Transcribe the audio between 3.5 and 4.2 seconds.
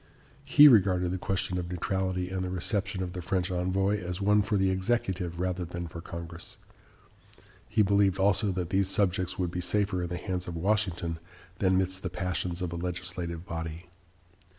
envoy as